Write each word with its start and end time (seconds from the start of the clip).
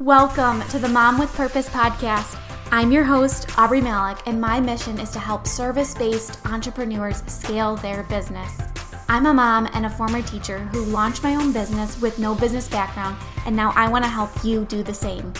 Welcome 0.00 0.62
to 0.68 0.78
the 0.78 0.86
Mom 0.86 1.18
with 1.18 1.34
Purpose 1.34 1.68
podcast. 1.68 2.38
I'm 2.70 2.92
your 2.92 3.02
host, 3.02 3.48
Aubree 3.48 3.82
Malick, 3.82 4.22
and 4.26 4.40
my 4.40 4.60
mission 4.60 4.96
is 5.00 5.10
to 5.10 5.18
help 5.18 5.44
service 5.44 5.92
based 5.92 6.38
entrepreneurs 6.46 7.24
scale 7.26 7.74
their 7.74 8.04
business. 8.04 8.56
I'm 9.08 9.26
a 9.26 9.34
mom 9.34 9.68
and 9.72 9.86
a 9.86 9.90
former 9.90 10.22
teacher 10.22 10.60
who 10.60 10.84
launched 10.84 11.24
my 11.24 11.34
own 11.34 11.50
business 11.52 12.00
with 12.00 12.20
no 12.20 12.36
business 12.36 12.68
background, 12.68 13.16
and 13.44 13.56
now 13.56 13.72
I 13.74 13.88
want 13.88 14.04
to 14.04 14.08
help 14.08 14.30
you 14.44 14.66
do 14.66 14.84
the 14.84 14.94
same. 14.94 15.32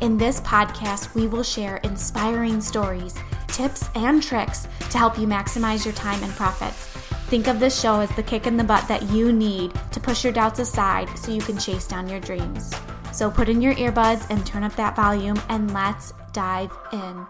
In 0.00 0.16
this 0.16 0.40
podcast, 0.40 1.14
we 1.14 1.26
will 1.26 1.42
share 1.42 1.76
inspiring 1.84 2.62
stories, 2.62 3.14
tips, 3.48 3.90
and 3.94 4.22
tricks 4.22 4.66
to 4.88 4.96
help 4.96 5.18
you 5.18 5.26
maximize 5.26 5.84
your 5.84 5.92
time 5.92 6.22
and 6.22 6.32
profits. 6.32 6.86
Think 7.26 7.48
of 7.48 7.60
this 7.60 7.78
show 7.78 8.00
as 8.00 8.08
the 8.16 8.22
kick 8.22 8.46
in 8.46 8.56
the 8.56 8.64
butt 8.64 8.88
that 8.88 9.02
you 9.10 9.30
need 9.30 9.74
to 9.92 10.00
push 10.00 10.24
your 10.24 10.32
doubts 10.32 10.58
aside 10.58 11.10
so 11.18 11.32
you 11.32 11.42
can 11.42 11.58
chase 11.58 11.86
down 11.86 12.08
your 12.08 12.20
dreams. 12.20 12.72
So 13.16 13.30
put 13.30 13.48
in 13.48 13.62
your 13.62 13.72
earbuds 13.76 14.26
and 14.28 14.44
turn 14.44 14.62
up 14.62 14.76
that 14.76 14.94
volume 14.94 15.40
and 15.48 15.72
let's 15.72 16.12
dive 16.34 16.70
in. 16.92 17.26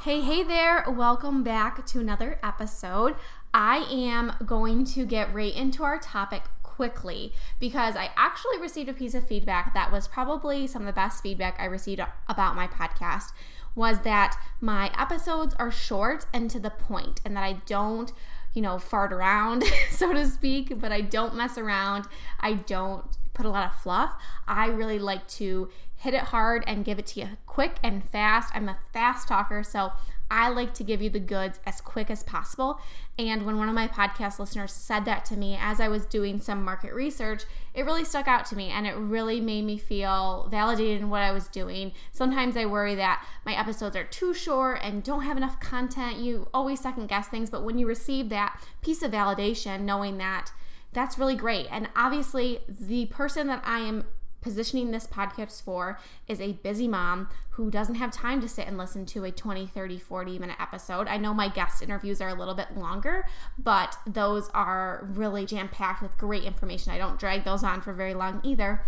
Hey, 0.00 0.22
hey 0.22 0.42
there. 0.42 0.86
Welcome 0.88 1.42
back 1.42 1.84
to 1.88 2.00
another 2.00 2.40
episode. 2.42 3.16
I 3.52 3.84
am 3.92 4.32
going 4.46 4.86
to 4.86 5.04
get 5.04 5.34
right 5.34 5.54
into 5.54 5.84
our 5.84 5.98
topic 5.98 6.44
quickly 6.62 7.34
because 7.60 7.94
I 7.94 8.08
actually 8.16 8.58
received 8.58 8.88
a 8.88 8.94
piece 8.94 9.12
of 9.12 9.28
feedback 9.28 9.74
that 9.74 9.92
was 9.92 10.08
probably 10.08 10.66
some 10.66 10.80
of 10.80 10.86
the 10.86 10.94
best 10.94 11.22
feedback 11.22 11.56
I 11.58 11.66
received 11.66 12.00
about 12.26 12.56
my 12.56 12.66
podcast 12.66 13.32
was 13.74 14.00
that 14.04 14.38
my 14.62 14.90
episodes 14.98 15.54
are 15.58 15.70
short 15.70 16.24
and 16.32 16.50
to 16.50 16.58
the 16.58 16.70
point 16.70 17.20
and 17.26 17.36
that 17.36 17.44
I 17.44 17.60
don't 17.66 18.14
you 18.54 18.60
know, 18.62 18.78
fart 18.78 19.12
around, 19.12 19.64
so 19.90 20.12
to 20.12 20.26
speak, 20.26 20.78
but 20.78 20.92
I 20.92 21.00
don't 21.00 21.34
mess 21.34 21.56
around. 21.56 22.06
I 22.40 22.54
don't 22.54 23.04
put 23.34 23.46
a 23.46 23.50
lot 23.50 23.66
of 23.66 23.74
fluff. 23.80 24.12
I 24.46 24.66
really 24.66 24.98
like 24.98 25.26
to 25.28 25.70
hit 25.96 26.14
it 26.14 26.20
hard 26.20 26.64
and 26.66 26.84
give 26.84 26.98
it 26.98 27.06
to 27.06 27.20
you 27.20 27.28
quick 27.46 27.76
and 27.82 28.04
fast. 28.08 28.50
I'm 28.54 28.68
a 28.68 28.78
fast 28.92 29.28
talker, 29.28 29.62
so 29.62 29.92
I 30.32 30.48
like 30.48 30.72
to 30.74 30.84
give 30.84 31.02
you 31.02 31.10
the 31.10 31.20
goods 31.20 31.60
as 31.66 31.82
quick 31.82 32.10
as 32.10 32.22
possible. 32.22 32.80
And 33.18 33.44
when 33.44 33.58
one 33.58 33.68
of 33.68 33.74
my 33.74 33.86
podcast 33.86 34.38
listeners 34.38 34.72
said 34.72 35.04
that 35.04 35.26
to 35.26 35.36
me 35.36 35.58
as 35.60 35.78
I 35.78 35.88
was 35.88 36.06
doing 36.06 36.40
some 36.40 36.64
market 36.64 36.94
research, 36.94 37.42
it 37.74 37.84
really 37.84 38.02
stuck 38.04 38.26
out 38.26 38.46
to 38.46 38.56
me 38.56 38.70
and 38.70 38.86
it 38.86 38.94
really 38.94 39.42
made 39.42 39.66
me 39.66 39.76
feel 39.76 40.48
validated 40.50 41.02
in 41.02 41.10
what 41.10 41.20
I 41.20 41.32
was 41.32 41.48
doing. 41.48 41.92
Sometimes 42.12 42.56
I 42.56 42.64
worry 42.64 42.94
that 42.94 43.26
my 43.44 43.52
episodes 43.54 43.94
are 43.94 44.04
too 44.04 44.32
short 44.32 44.80
and 44.82 45.02
don't 45.02 45.22
have 45.22 45.36
enough 45.36 45.60
content. 45.60 46.16
You 46.16 46.48
always 46.54 46.80
second 46.80 47.08
guess 47.08 47.28
things, 47.28 47.50
but 47.50 47.62
when 47.62 47.76
you 47.76 47.86
receive 47.86 48.30
that 48.30 48.58
piece 48.80 49.02
of 49.02 49.12
validation, 49.12 49.82
knowing 49.82 50.16
that 50.16 50.50
that's 50.92 51.18
really 51.18 51.36
great. 51.36 51.66
And 51.70 51.88
obviously, 51.96 52.60
the 52.68 53.06
person 53.06 53.46
that 53.46 53.62
I 53.64 53.80
am 53.80 54.04
positioning 54.42 54.90
this 54.90 55.06
podcast 55.06 55.62
for 55.62 55.98
is 56.26 56.40
a 56.40 56.52
busy 56.52 56.88
mom 56.88 57.28
who 57.50 57.70
doesn't 57.70 57.94
have 57.94 58.10
time 58.10 58.40
to 58.40 58.48
sit 58.48 58.66
and 58.66 58.76
listen 58.76 59.06
to 59.06 59.24
a 59.24 59.30
20, 59.30 59.66
30, 59.66 59.98
40 59.98 60.38
minute 60.38 60.56
episode. 60.60 61.06
I 61.06 61.16
know 61.16 61.32
my 61.32 61.48
guest 61.48 61.82
interviews 61.82 62.20
are 62.20 62.28
a 62.28 62.34
little 62.34 62.54
bit 62.54 62.76
longer, 62.76 63.24
but 63.58 63.96
those 64.06 64.50
are 64.50 65.08
really 65.14 65.46
jam 65.46 65.68
packed 65.68 66.02
with 66.02 66.16
great 66.18 66.44
information. 66.44 66.92
I 66.92 66.98
don't 66.98 67.18
drag 67.18 67.44
those 67.44 67.62
on 67.62 67.80
for 67.80 67.92
very 67.92 68.14
long 68.14 68.40
either. 68.42 68.84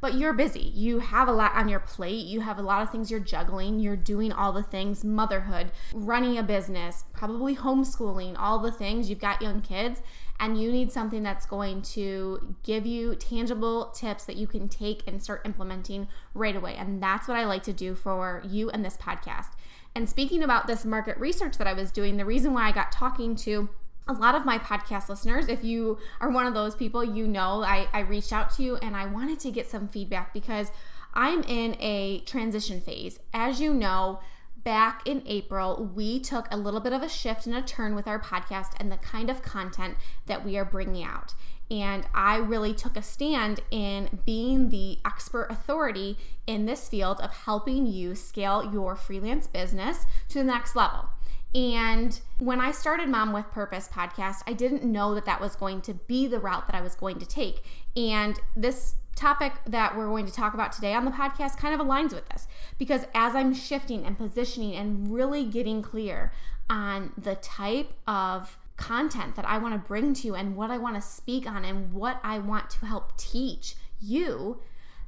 But 0.00 0.14
you're 0.14 0.32
busy. 0.34 0.60
You 0.60 0.98
have 0.98 1.28
a 1.28 1.32
lot 1.32 1.54
on 1.54 1.68
your 1.68 1.80
plate. 1.80 2.26
You 2.26 2.40
have 2.40 2.58
a 2.58 2.62
lot 2.62 2.82
of 2.82 2.90
things 2.90 3.10
you're 3.10 3.20
juggling. 3.20 3.80
You're 3.80 3.96
doing 3.96 4.32
all 4.32 4.52
the 4.52 4.62
things 4.62 5.04
motherhood, 5.04 5.72
running 5.94 6.38
a 6.38 6.42
business, 6.42 7.04
probably 7.12 7.56
homeschooling, 7.56 8.36
all 8.38 8.58
the 8.58 8.72
things. 8.72 9.08
You've 9.08 9.20
got 9.20 9.40
young 9.40 9.62
kids 9.62 10.02
and 10.38 10.60
you 10.60 10.70
need 10.70 10.92
something 10.92 11.22
that's 11.22 11.46
going 11.46 11.80
to 11.80 12.54
give 12.62 12.84
you 12.84 13.14
tangible 13.14 13.86
tips 13.86 14.24
that 14.24 14.36
you 14.36 14.46
can 14.46 14.68
take 14.68 15.02
and 15.06 15.22
start 15.22 15.42
implementing 15.46 16.08
right 16.34 16.54
away. 16.54 16.74
And 16.76 17.02
that's 17.02 17.26
what 17.26 17.36
I 17.36 17.44
like 17.44 17.62
to 17.64 17.72
do 17.72 17.94
for 17.94 18.42
you 18.46 18.70
and 18.70 18.84
this 18.84 18.96
podcast. 18.96 19.52
And 19.94 20.08
speaking 20.08 20.42
about 20.42 20.66
this 20.66 20.84
market 20.84 21.16
research 21.16 21.56
that 21.56 21.66
I 21.66 21.72
was 21.72 21.90
doing, 21.90 22.18
the 22.18 22.26
reason 22.26 22.52
why 22.52 22.68
I 22.68 22.72
got 22.72 22.92
talking 22.92 23.34
to 23.36 23.70
a 24.08 24.12
lot 24.12 24.34
of 24.34 24.44
my 24.44 24.58
podcast 24.58 25.08
listeners, 25.08 25.48
if 25.48 25.64
you 25.64 25.98
are 26.20 26.30
one 26.30 26.46
of 26.46 26.54
those 26.54 26.74
people, 26.74 27.02
you 27.02 27.26
know 27.26 27.62
I, 27.62 27.88
I 27.92 28.00
reached 28.00 28.32
out 28.32 28.50
to 28.54 28.62
you 28.62 28.76
and 28.76 28.94
I 28.94 29.06
wanted 29.06 29.40
to 29.40 29.50
get 29.50 29.68
some 29.68 29.88
feedback 29.88 30.32
because 30.32 30.70
I'm 31.14 31.42
in 31.42 31.76
a 31.80 32.20
transition 32.20 32.80
phase. 32.80 33.18
As 33.32 33.60
you 33.60 33.74
know, 33.74 34.20
back 34.62 35.06
in 35.06 35.22
April, 35.26 35.90
we 35.94 36.20
took 36.20 36.46
a 36.50 36.56
little 36.56 36.80
bit 36.80 36.92
of 36.92 37.02
a 37.02 37.08
shift 37.08 37.46
and 37.46 37.54
a 37.54 37.62
turn 37.62 37.94
with 37.94 38.06
our 38.06 38.20
podcast 38.20 38.72
and 38.78 38.92
the 38.92 38.96
kind 38.96 39.30
of 39.30 39.42
content 39.42 39.96
that 40.26 40.44
we 40.44 40.56
are 40.56 40.64
bringing 40.64 41.02
out. 41.02 41.34
And 41.68 42.06
I 42.14 42.36
really 42.36 42.74
took 42.74 42.96
a 42.96 43.02
stand 43.02 43.60
in 43.72 44.20
being 44.24 44.68
the 44.68 44.98
expert 45.04 45.48
authority 45.50 46.16
in 46.46 46.66
this 46.66 46.88
field 46.88 47.20
of 47.20 47.32
helping 47.32 47.86
you 47.86 48.14
scale 48.14 48.70
your 48.72 48.94
freelance 48.94 49.48
business 49.48 50.06
to 50.28 50.38
the 50.38 50.44
next 50.44 50.76
level. 50.76 51.08
And 51.56 52.20
when 52.38 52.60
I 52.60 52.70
started 52.70 53.08
Mom 53.08 53.32
with 53.32 53.50
Purpose 53.50 53.88
podcast, 53.88 54.42
I 54.46 54.52
didn't 54.52 54.84
know 54.84 55.14
that 55.14 55.24
that 55.24 55.40
was 55.40 55.56
going 55.56 55.80
to 55.82 55.94
be 55.94 56.26
the 56.26 56.38
route 56.38 56.66
that 56.66 56.76
I 56.76 56.82
was 56.82 56.94
going 56.94 57.18
to 57.18 57.24
take. 57.24 57.64
And 57.96 58.38
this 58.54 58.96
topic 59.14 59.54
that 59.66 59.96
we're 59.96 60.06
going 60.06 60.26
to 60.26 60.32
talk 60.32 60.52
about 60.52 60.70
today 60.70 60.92
on 60.92 61.06
the 61.06 61.10
podcast 61.10 61.56
kind 61.56 61.74
of 61.74 61.80
aligns 61.80 62.12
with 62.12 62.28
this 62.28 62.46
because 62.76 63.06
as 63.14 63.34
I'm 63.34 63.54
shifting 63.54 64.04
and 64.04 64.18
positioning 64.18 64.74
and 64.74 65.10
really 65.10 65.44
getting 65.44 65.80
clear 65.80 66.30
on 66.68 67.14
the 67.16 67.36
type 67.36 67.90
of 68.06 68.58
content 68.76 69.36
that 69.36 69.48
I 69.48 69.56
want 69.56 69.72
to 69.72 69.78
bring 69.78 70.12
to 70.12 70.26
you 70.26 70.34
and 70.34 70.56
what 70.56 70.70
I 70.70 70.76
want 70.76 70.96
to 70.96 71.00
speak 71.00 71.50
on 71.50 71.64
and 71.64 71.94
what 71.94 72.20
I 72.22 72.38
want 72.38 72.68
to 72.70 72.84
help 72.84 73.16
teach 73.16 73.76
you, 73.98 74.60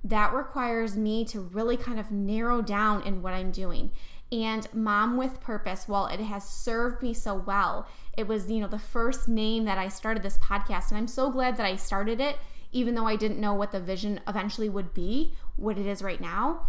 that 0.02 0.32
requires 0.32 0.96
me 0.96 1.26
to 1.26 1.40
really 1.40 1.76
kind 1.76 2.00
of 2.00 2.10
narrow 2.10 2.62
down 2.62 3.02
in 3.02 3.20
what 3.20 3.34
I'm 3.34 3.50
doing. 3.50 3.90
And 4.30 4.68
Mom 4.74 5.16
with 5.16 5.40
Purpose, 5.40 5.88
while 5.88 6.06
it 6.06 6.20
has 6.20 6.48
served 6.48 7.02
me 7.02 7.14
so 7.14 7.34
well, 7.34 7.88
it 8.16 8.26
was, 8.26 8.50
you 8.50 8.60
know, 8.60 8.68
the 8.68 8.78
first 8.78 9.28
name 9.28 9.64
that 9.64 9.78
I 9.78 9.88
started 9.88 10.22
this 10.22 10.38
podcast. 10.38 10.90
And 10.90 10.98
I'm 10.98 11.08
so 11.08 11.30
glad 11.30 11.56
that 11.56 11.66
I 11.66 11.76
started 11.76 12.20
it 12.20 12.36
even 12.72 12.94
though 12.94 13.06
I 13.06 13.16
didn't 13.16 13.40
know 13.40 13.54
what 13.54 13.72
the 13.72 13.80
vision 13.80 14.20
eventually 14.26 14.68
would 14.68 14.92
be, 14.92 15.34
what 15.56 15.78
it 15.78 15.86
is 15.86 16.02
right 16.02 16.20
now, 16.20 16.68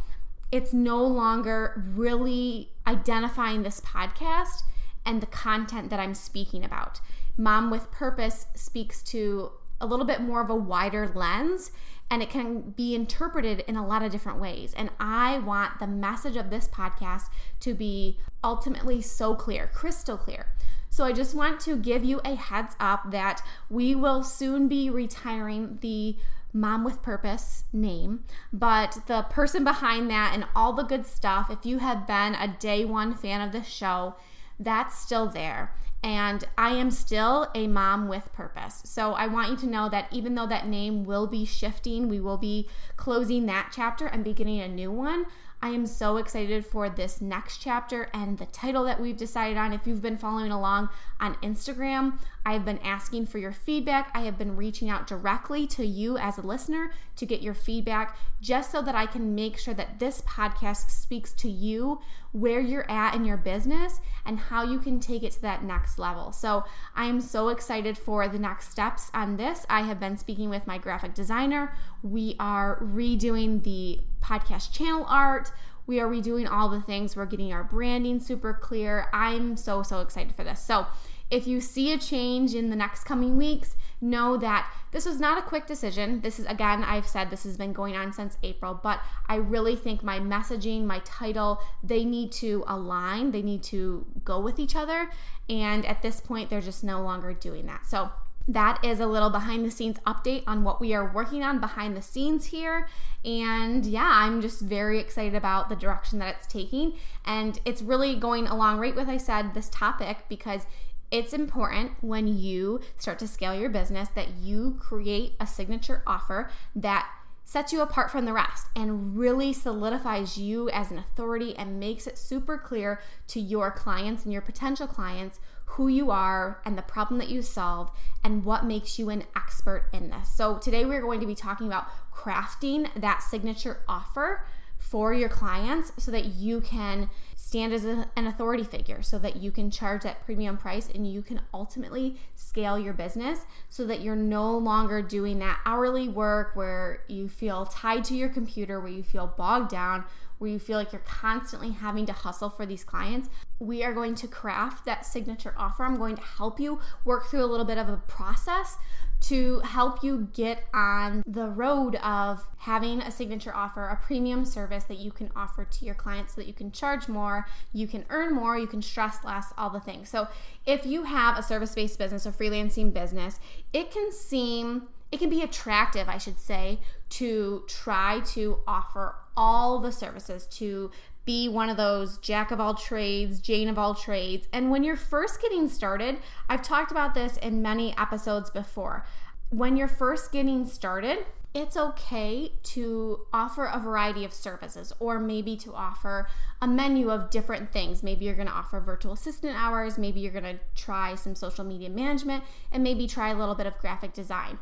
it's 0.52 0.74
no 0.74 1.04
longer 1.04 1.84
really 1.96 2.70
identifying 2.88 3.64
this 3.64 3.82
podcast 3.82 4.64
and 5.06 5.22
the 5.22 5.28
content 5.28 5.90
that 5.90 6.00
I'm 6.00 6.14
speaking 6.14 6.64
about. 6.64 7.02
Mom 7.38 7.70
with 7.70 7.92
Purpose 7.92 8.48
speaks 8.56 9.02
to 9.04 9.52
a 9.82 9.86
little 9.86 10.06
bit 10.06 10.22
more 10.22 10.42
of 10.42 10.50
a 10.50 10.56
wider 10.56 11.12
lens 11.14 11.72
and 12.10 12.24
it 12.24 12.30
can 12.30 12.72
be 12.72 12.96
interpreted 12.96 13.64
in 13.68 13.76
a 13.76 13.86
lot 13.86 14.02
of 14.02 14.12
different 14.12 14.40
ways. 14.40 14.74
And 14.76 14.90
I 15.00 15.40
want 15.40 15.80
the 15.80 15.88
message 15.88 16.36
of 16.36 16.50
this 16.50 16.68
podcast 16.68 17.26
to 17.62 17.74
be 17.74 18.18
ultimately 18.44 19.02
so 19.02 19.36
clear, 19.36 19.70
crystal 19.74 20.18
clear. 20.18 20.48
So 20.90 21.04
I 21.04 21.14
just 21.14 21.36
want 21.36 21.60
to 21.62 21.78
give 21.78 22.04
you 22.04 22.20
a 22.26 22.36
heads 22.36 22.76
up 22.80 23.12
that 23.12 23.44
we 23.70 23.94
will 23.94 24.24
soon 24.24 24.68
be 24.68 24.90
retiring 24.90 25.78
the 25.82 26.16
Mom 26.52 26.84
with 26.84 27.04
Purpose 27.04 27.66
name, 27.72 28.24
but 28.52 28.98
the 29.06 29.22
person 29.30 29.64
behind 29.64 30.10
that 30.10 30.32
and 30.34 30.46
all 30.56 30.74
the 30.74 30.82
good 30.82 31.06
stuff, 31.06 31.52
if 31.52 31.64
you 31.64 31.78
have 31.78 32.08
been 32.08 32.34
a 32.34 32.48
day 32.60 32.84
one 32.86 33.14
fan 33.14 33.40
of 33.40 33.52
the 33.52 33.64
show, 33.64 34.16
that's 34.60 34.98
still 34.98 35.28
there. 35.28 35.74
And 36.02 36.46
I 36.58 36.76
am 36.76 36.92
still 36.92 37.50
a 37.54 37.68
mom 37.68 38.08
with 38.08 38.32
purpose. 38.32 38.82
So 38.86 39.14
I 39.14 39.28
want 39.28 39.50
you 39.50 39.58
to 39.58 39.68
know 39.68 39.90
that 39.90 40.08
even 40.12 40.36
though 40.36 40.48
that 40.48 40.68
name 40.68 41.04
will 41.04 41.28
be 41.28 41.44
shifting, 41.44 42.08
we 42.08 42.22
will 42.22 42.38
be 42.38 42.70
closing 42.96 43.46
that 43.48 43.72
chapter 43.76 44.06
and 44.06 44.24
beginning 44.24 44.62
a 44.62 44.70
new 44.70 44.92
one. 44.92 45.26
I 45.62 45.70
am 45.70 45.86
so 45.86 46.16
excited 46.16 46.66
for 46.66 46.90
this 46.90 47.20
next 47.20 47.58
chapter 47.58 48.10
and 48.14 48.38
the 48.38 48.46
title 48.46 48.86
that 48.86 49.02
we've 49.02 49.18
decided 49.18 49.58
on. 49.58 49.74
If 49.74 49.86
you've 49.86 50.02
been 50.02 50.18
following 50.18 50.52
along 50.52 50.88
on 51.20 51.36
Instagram, 51.36 52.18
I've 52.46 52.64
been 52.64 52.80
asking 52.80 53.26
for 53.26 53.40
your 53.40 53.52
feedback. 53.52 54.10
I 54.14 54.22
have 54.22 54.38
been 54.38 54.56
reaching 54.56 54.90
out 54.90 55.06
directly 55.06 55.68
to 55.68 55.86
you 55.86 56.18
as 56.18 56.38
a 56.38 56.48
listener 56.48 56.92
to 57.18 57.26
get 57.26 57.42
your 57.42 57.54
feedback 57.54 58.18
just 58.40 58.72
so 58.72 58.82
that 58.82 58.96
I 58.96 59.06
can 59.06 59.36
make 59.36 59.58
sure 59.58 59.74
that 59.74 60.00
this 60.00 60.22
podcast 60.22 60.92
speaks 60.92 61.34
to 61.34 61.50
you 61.50 62.00
where 62.32 62.62
you're 62.62 62.90
at 62.90 63.16
in 63.16 63.26
your 63.26 63.36
business 63.36 64.00
and 64.26 64.40
how 64.40 64.64
you 64.64 64.80
can 64.80 65.02
take 65.02 65.24
it 65.24 65.34
to 65.34 65.42
that 65.42 65.64
next 65.64 66.00
level. 66.00 66.32
So, 66.32 66.64
I 66.96 67.06
am 67.06 67.20
so 67.20 67.50
excited 67.50 67.98
for 67.98 68.28
the 68.30 68.40
next 68.40 68.70
steps 68.70 69.12
on 69.14 69.36
this. 69.36 69.66
I 69.70 69.82
have 69.82 70.00
been 70.00 70.16
speaking 70.16 70.50
with 70.50 70.68
my 70.68 70.78
graphic 70.78 71.14
designer. 71.14 71.76
We 72.02 72.36
are 72.40 72.80
redoing 72.82 73.64
the 73.64 74.00
podcast 74.30 74.72
channel 74.72 75.06
art. 75.08 75.52
We 75.88 76.00
are 76.00 76.08
redoing 76.08 76.50
all 76.50 76.70
the 76.70 76.82
things. 76.82 77.16
We're 77.16 77.26
getting 77.26 77.52
our 77.52 77.64
branding 77.64 78.20
super 78.20 78.54
clear. 78.54 79.08
I'm 79.12 79.58
so, 79.58 79.82
so 79.82 80.02
excited 80.02 80.36
for 80.36 80.44
this. 80.44 80.62
So, 80.62 80.86
if 81.32 81.46
you 81.46 81.62
see 81.62 81.94
a 81.94 81.98
change 81.98 82.56
in 82.56 82.72
the 82.72 82.76
next 82.76 83.04
coming 83.04 83.38
weeks, 83.38 83.76
know 84.02 84.36
that 84.38 84.72
this 84.92 85.06
was 85.06 85.20
not 85.20 85.38
a 85.38 85.42
quick 85.44 85.68
decision. 85.68 86.22
This 86.22 86.40
is, 86.40 86.46
again, 86.48 86.84
I've 86.84 87.08
said 87.08 87.30
this 87.30 87.44
has 87.44 87.56
been 87.56 87.72
going 87.72 87.96
on 87.96 88.12
since 88.14 88.38
April, 88.42 88.80
but 88.82 89.00
I 89.28 89.36
really 89.36 89.76
think 89.76 90.02
my 90.02 90.20
messaging, 90.20 90.86
my 90.86 91.00
title, 91.06 91.60
they 91.84 92.04
need 92.04 92.32
to 92.34 92.64
align, 92.68 93.32
they 93.32 93.44
need 93.44 93.62
to 93.64 94.08
go 94.24 94.40
with 94.40 94.58
each 94.58 94.76
other. 94.76 95.12
And 95.48 95.86
at 95.86 96.02
this 96.02 96.20
point, 96.20 96.50
they're 96.50 96.62
just 96.62 96.84
no 96.84 97.02
longer 97.02 97.34
doing 97.34 97.68
that. 97.68 97.86
So, 97.86 98.10
that 98.48 98.84
is 98.84 99.00
a 99.00 99.06
little 99.06 99.30
behind 99.30 99.66
the 99.66 99.72
scenes 99.72 100.00
update 100.08 100.44
on 100.48 100.64
what 100.64 100.82
we 100.82 100.94
are 100.94 101.12
working 101.14 101.44
on 101.44 101.60
behind 101.60 101.96
the 101.96 102.02
scenes 102.02 102.46
here. 102.46 102.88
And 103.24 103.86
yeah, 103.86 104.10
I'm 104.12 104.42
just 104.42 104.62
very 104.62 105.00
excited 105.00 105.36
about 105.36 105.70
the 105.70 105.76
direction 105.76 106.20
that 106.20 106.36
it's 106.36 106.48
taking. 106.48 106.94
And 107.26 107.60
it's 107.66 107.82
really 107.82 108.16
going 108.16 108.48
along 108.48 108.80
right 108.80 108.96
with, 108.96 109.08
I 109.08 109.18
said, 109.18 109.54
this 109.54 109.70
topic 109.70 110.26
because 110.30 110.66
it's 111.12 111.34
important 111.34 111.92
when 112.02 112.28
you 112.28 112.82
start 112.98 113.20
to 113.20 113.28
scale 113.28 113.54
your 113.54 113.70
business 113.70 114.10
that 114.10 114.30
you 114.42 114.78
create 114.80 115.34
a 115.40 115.48
signature 115.48 116.04
offer 116.06 116.50
that 116.76 117.10
sets 117.50 117.74
you 117.74 117.82
apart 117.82 118.12
from 118.12 118.26
the 118.26 118.34
rest 118.34 118.68
and 118.76 119.18
really 119.18 119.52
solidifies 119.52 120.38
you 120.38 120.70
as 120.70 120.92
an 120.92 121.00
authority 121.00 121.58
and 121.58 121.80
makes 121.80 122.06
it 122.06 122.16
super 122.16 122.60
clear 122.60 123.02
to 123.26 123.40
your 123.40 123.72
clients 123.72 124.24
and 124.24 124.32
your 124.32 124.42
potential 124.42 124.86
clients 124.86 125.40
who 125.74 125.88
you 125.88 126.10
are 126.12 126.60
and 126.66 126.78
the 126.78 126.82
problem 126.82 127.20
that 127.20 127.30
you 127.30 127.42
solve 127.42 127.92
and 128.24 128.44
what 128.44 128.66
makes 128.66 128.98
you 128.98 129.10
an 129.10 129.24
expert 129.36 129.88
in 129.94 130.10
this. 130.10 130.30
So, 130.30 130.58
today 130.58 130.84
we're 130.84 131.02
going 131.02 131.20
to 131.20 131.28
be 131.28 131.36
talking 131.36 131.68
about 131.68 131.88
crafting 132.14 132.90
that 133.00 133.22
signature 133.22 133.82
offer 133.88 134.46
for 134.78 135.14
your 135.14 135.30
clients 135.30 135.92
so 135.98 136.10
that 136.10 136.26
you 136.26 136.62
can 136.62 137.10
stand 137.36 137.74
as 137.74 137.86
a, 137.86 138.10
an 138.16 138.28
authority 138.28 138.64
figure, 138.64 139.02
so 139.02 139.20
that 139.20 139.36
you 139.36 139.52
can 139.52 139.70
charge 139.70 140.04
that 140.04 140.24
premium 140.26 140.58
price 140.58 140.90
and 140.94 141.06
you 141.12 141.22
can 141.22 141.42
ultimately 141.54 142.18
scale 142.36 142.78
your 142.78 142.94
business 142.94 143.46
so 143.70 143.86
that 143.86 144.02
you're 144.02 144.16
no 144.16 144.58
longer 144.58 145.02
doing 145.02 145.40
that 145.40 145.60
hourly 145.66 146.08
work 146.08 146.56
where 146.56 147.04
you 147.08 147.28
feel 147.28 147.66
tied 147.66 148.04
to 148.04 148.16
your 148.16 148.30
computer, 148.30 148.80
where 148.80 148.92
you 148.92 149.04
feel 149.04 149.28
bogged 149.38 149.70
down, 149.70 150.04
where 150.40 150.50
you 150.50 150.60
feel 150.60 150.78
like 150.78 150.92
you're 150.92 151.02
constantly 151.02 151.72
having 151.72 152.06
to 152.08 152.14
hustle 152.14 152.50
for 152.50 152.66
these 152.66 152.84
clients. 152.84 153.30
We 153.60 153.84
are 153.84 153.94
going 153.94 154.16
to 154.16 154.28
craft 154.28 154.86
that 154.86 155.06
signature 155.06 155.54
offer. 155.58 155.84
I'm 155.84 155.98
going 155.98 156.16
to 156.16 156.22
help 156.22 156.60
you 156.60 156.80
work 157.06 157.30
through 157.30 157.44
a 157.44 157.48
little 157.48 157.66
bit 157.66 157.78
of 157.78 157.88
a 157.88 157.98
process 158.08 158.78
to 159.22 159.60
help 159.60 160.02
you 160.02 160.30
get 160.34 160.64
on 160.74 161.24
the 161.28 161.48
road 161.48 161.96
of 161.98 162.48
having 162.58 163.02
a 163.02 163.12
signature 163.12 163.54
offer, 163.54 163.86
a 163.88 163.98
premium 163.98 164.46
service 164.46 164.86
that 164.86 164.98
you 164.98 165.12
can 165.12 165.30
offer 165.36 165.66
to 165.66 165.86
your 165.86 165.96
clients 165.96 166.36
so 166.36 166.42
that 166.42 166.48
you 166.48 166.54
can 166.54 166.72
charge 166.72 167.10
more, 167.10 167.46
you 167.74 167.86
can 167.86 168.06
earn 168.10 168.34
more, 168.34 168.58
you 168.58 168.68
can 168.68 168.82
stress 168.82 169.18
less, 169.26 169.54
all 169.58 169.70
the 169.70 169.80
things. 169.80 170.10
So, 170.10 170.28
if 170.66 170.86
you 170.86 171.04
have 171.04 171.38
a 171.38 171.44
service 171.44 171.76
based 171.76 172.00
business, 172.00 172.26
a 172.26 172.32
freelancing 172.32 172.94
business, 172.94 173.40
it 173.74 173.92
can 173.92 174.12
seem 174.12 174.88
it 175.12 175.20
can 175.20 175.30
be 175.30 175.42
attractive, 175.42 176.08
I 176.08 176.18
should 176.18 176.40
say, 176.40 176.80
to 177.10 177.64
try 177.68 178.22
to 178.34 178.60
offer 178.68 179.16
all 179.36 179.80
the 179.80 179.92
services 179.92 180.46
to 180.48 180.92
be 181.26 181.48
one 181.48 181.70
of 181.70 181.78
those 181.78 182.18
jack 182.18 182.52
of 182.52 182.60
all 182.60 182.74
trades, 182.74 183.40
Jane 183.40 183.70
of 183.70 183.78
all 183.78 183.94
trades. 183.94 184.48
And 184.52 184.72
when 184.72 184.84
you're 184.84 184.96
first 184.96 185.42
getting 185.42 185.68
started, 185.70 186.18
I've 186.48 186.62
talked 186.62 186.92
about 186.92 187.14
this 187.14 187.38
in 187.38 187.62
many 187.62 187.96
episodes 187.98 188.50
before. 188.50 189.06
When 189.50 189.78
you're 189.78 189.88
first 189.88 190.32
getting 190.32 190.66
started, 190.66 191.26
it's 191.54 191.76
okay 191.76 192.52
to 192.62 193.26
offer 193.34 193.66
a 193.66 193.80
variety 193.80 194.24
of 194.24 194.34
services 194.34 194.94
or 195.00 195.20
maybe 195.20 195.56
to 195.58 195.74
offer 195.74 196.28
a 196.62 196.68
menu 196.68 197.10
of 197.10 197.32
different 197.32 197.72
things. 197.72 198.04
Maybe 198.04 198.26
you're 198.26 198.36
going 198.36 198.48
to 198.48 198.54
offer 198.54 198.80
virtual 198.80 199.14
assistant 199.14 199.56
hours, 199.56 199.98
maybe 199.98 200.20
you're 200.20 200.32
going 200.32 200.44
to 200.44 200.60
try 200.76 201.16
some 201.16 201.34
social 201.34 201.66
media 201.66 201.90
management, 201.90 202.44
and 202.72 202.84
maybe 202.84 203.08
try 203.08 203.30
a 203.30 203.36
little 203.36 203.56
bit 203.56 203.66
of 203.66 203.78
graphic 203.80 204.14
design. 204.14 204.60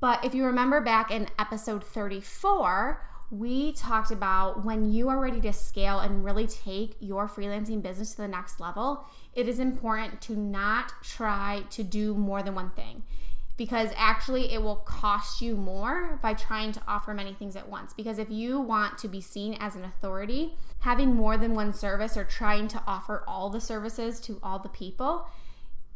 But 0.00 0.24
if 0.24 0.34
you 0.34 0.44
remember 0.44 0.80
back 0.80 1.10
in 1.10 1.28
episode 1.38 1.82
34, 1.82 3.02
we 3.30 3.72
talked 3.72 4.10
about 4.10 4.64
when 4.64 4.92
you 4.92 5.08
are 5.08 5.18
ready 5.18 5.40
to 5.40 5.52
scale 5.52 5.98
and 5.98 6.24
really 6.24 6.46
take 6.46 6.96
your 7.00 7.28
freelancing 7.28 7.82
business 7.82 8.12
to 8.12 8.18
the 8.18 8.28
next 8.28 8.60
level, 8.60 9.04
it 9.34 9.48
is 9.48 9.58
important 9.58 10.20
to 10.22 10.36
not 10.36 10.92
try 11.02 11.64
to 11.70 11.82
do 11.82 12.14
more 12.14 12.42
than 12.42 12.54
one 12.54 12.70
thing 12.70 13.02
because 13.56 13.90
actually 13.96 14.52
it 14.52 14.62
will 14.62 14.76
cost 14.76 15.40
you 15.40 15.56
more 15.56 16.18
by 16.22 16.34
trying 16.34 16.72
to 16.72 16.80
offer 16.86 17.14
many 17.14 17.32
things 17.32 17.56
at 17.56 17.68
once. 17.68 17.92
Because 17.94 18.18
if 18.18 18.30
you 18.30 18.60
want 18.60 18.98
to 18.98 19.08
be 19.08 19.20
seen 19.20 19.54
as 19.54 19.76
an 19.76 19.84
authority, 19.84 20.54
having 20.80 21.14
more 21.14 21.38
than 21.38 21.54
one 21.54 21.72
service 21.72 22.16
or 22.16 22.24
trying 22.24 22.68
to 22.68 22.82
offer 22.86 23.24
all 23.26 23.48
the 23.48 23.60
services 23.60 24.20
to 24.20 24.38
all 24.42 24.58
the 24.58 24.68
people 24.68 25.26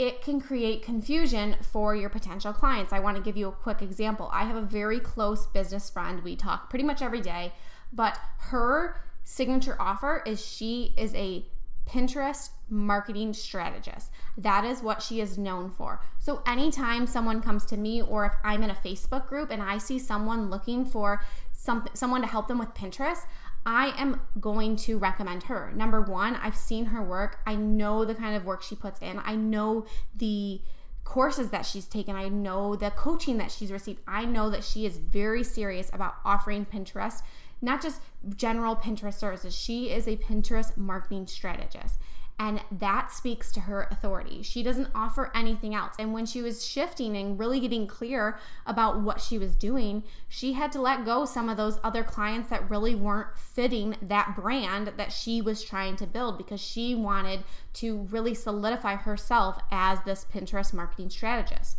it 0.01 0.23
can 0.23 0.41
create 0.41 0.83
confusion 0.83 1.55
for 1.61 1.95
your 1.95 2.09
potential 2.09 2.55
clients. 2.55 2.91
I 2.91 3.01
want 3.01 3.19
to 3.19 3.23
give 3.23 3.37
you 3.37 3.49
a 3.49 3.53
quick 3.53 3.83
example. 3.83 4.31
I 4.33 4.45
have 4.45 4.57
a 4.57 4.63
very 4.63 4.99
close 4.99 5.47
business 5.47 5.91
friend. 5.91 6.23
We 6.23 6.37
talk 6.37 6.71
pretty 6.71 6.87
much 6.87 7.03
every 7.03 7.21
day, 7.21 7.53
but 7.93 8.19
her 8.39 8.99
signature 9.25 9.77
offer 9.79 10.23
is 10.25 10.45
she 10.45 10.95
is 10.97 11.15
a 11.15 11.45
Pinterest 11.87 12.49
marketing 12.71 13.35
strategist. 13.35 14.11
That 14.39 14.65
is 14.65 14.81
what 14.81 15.03
she 15.03 15.21
is 15.21 15.37
known 15.37 15.71
for. 15.71 16.01
So, 16.19 16.41
anytime 16.47 17.07
someone 17.07 17.43
comes 17.43 17.67
to 17.67 17.77
me, 17.77 18.01
or 18.01 18.25
if 18.25 18.33
I'm 18.45 18.63
in 18.63 18.71
a 18.71 18.75
Facebook 18.75 19.27
group 19.27 19.51
and 19.51 19.61
I 19.61 19.77
see 19.79 19.99
someone 19.99 20.49
looking 20.49 20.87
for 20.87 21.21
some, 21.53 21.87
someone 21.93 22.21
to 22.23 22.29
help 22.29 22.49
them 22.49 22.59
with 22.59 22.73
Pinterest, 22.75 23.25
I 23.67 23.93
am 23.99 24.21
going 24.41 24.77
to 24.77 24.99
recommend 24.99 25.45
her. 25.45 25.73
Number 25.75 26.01
one, 26.01 26.37
I've 26.37 26.57
seen 26.57 26.87
her 26.87 27.03
work. 27.03 27.41
I 27.47 27.55
know 27.57 28.05
the 28.05 28.15
kind 28.15 28.35
of 28.35 28.45
work 28.45 28.63
she 28.63 28.75
puts 28.75 29.01
in. 29.01 29.21
I 29.23 29.37
know 29.37 29.87
the 30.17 30.61
courses 31.05 31.51
that 31.51 31.67
she's 31.67 31.87
taken. 31.87 32.17
I 32.17 32.29
know 32.29 32.77
the 32.77 32.91
coaching 32.91 33.39
that 33.39 33.51
she's 33.51 33.73
received. 33.73 34.01
I 34.07 34.25
know 34.25 34.49
that 34.51 34.65
she 34.65 34.87
is 34.87 34.97
very 34.97 35.43
serious 35.45 35.91
about 35.93 36.15
offering 36.25 36.65
Pinterest, 36.65 37.23
not 37.61 37.83
just 37.83 38.01
general 38.37 38.77
Pinterest 38.77 39.15
services. 39.15 39.55
She 39.55 39.91
is 39.91 40.07
a 40.07 40.17
Pinterest 40.17 40.77
marketing 40.77 41.27
strategist. 41.27 41.97
And 42.41 42.63
that 42.73 43.13
speaks 43.13 43.53
to 43.53 43.61
her 43.61 43.87
authority. 43.91 44.43
She 44.43 44.63
doesn't 44.63 44.89
offer 44.95 45.31
anything 45.35 45.75
else. 45.75 45.95
And 45.99 46.15
when 46.15 46.25
she 46.25 46.41
was 46.41 46.67
shifting 46.67 47.15
and 47.15 47.39
really 47.39 47.61
getting 47.61 47.87
clear 47.87 48.39
about 48.65 49.03
what 49.03 49.21
she 49.21 49.37
was 49.37 49.55
doing, 49.55 50.05
she 50.27 50.55
had 50.55 50.73
to 50.73 50.81
let 50.81 51.05
go 51.05 51.27
some 51.27 51.51
of 51.51 51.59
those 51.59 51.79
other 51.85 52.03
clients 52.03 52.49
that 52.49 52.71
really 52.71 52.95
weren't 52.95 53.37
fitting 53.37 53.95
that 54.01 54.35
brand 54.35 54.95
that 54.97 55.13
she 55.13 55.43
was 55.43 55.63
trying 55.63 55.97
to 55.97 56.07
build 56.07 56.39
because 56.39 56.63
she 56.63 56.95
wanted 56.95 57.41
to 57.75 58.09
really 58.11 58.33
solidify 58.33 58.97
herself 58.97 59.61
as 59.71 59.99
this 60.07 60.25
Pinterest 60.33 60.73
marketing 60.73 61.11
strategist. 61.11 61.79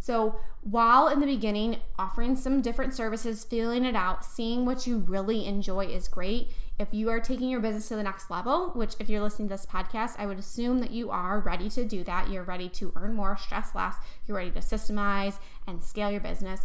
So, 0.00 0.40
while 0.62 1.08
in 1.08 1.20
the 1.20 1.26
beginning, 1.26 1.76
offering 1.98 2.34
some 2.34 2.62
different 2.62 2.94
services, 2.94 3.44
feeling 3.44 3.84
it 3.84 3.94
out, 3.94 4.24
seeing 4.24 4.64
what 4.64 4.86
you 4.86 4.98
really 4.98 5.46
enjoy 5.46 5.86
is 5.86 6.08
great. 6.08 6.50
If 6.80 6.94
you 6.94 7.10
are 7.10 7.20
taking 7.20 7.50
your 7.50 7.60
business 7.60 7.88
to 7.88 7.96
the 7.96 8.02
next 8.02 8.30
level, 8.30 8.70
which 8.70 8.94
if 8.98 9.10
you're 9.10 9.20
listening 9.20 9.48
to 9.48 9.52
this 9.54 9.66
podcast, 9.66 10.14
I 10.18 10.24
would 10.24 10.38
assume 10.38 10.78
that 10.78 10.90
you 10.90 11.10
are 11.10 11.38
ready 11.38 11.68
to 11.68 11.84
do 11.84 12.02
that. 12.04 12.30
You're 12.30 12.42
ready 12.42 12.70
to 12.70 12.90
earn 12.96 13.12
more, 13.12 13.36
stress 13.36 13.74
less, 13.74 13.96
you're 14.26 14.38
ready 14.38 14.50
to 14.52 14.60
systemize 14.60 15.34
and 15.66 15.84
scale 15.84 16.10
your 16.10 16.22
business, 16.22 16.62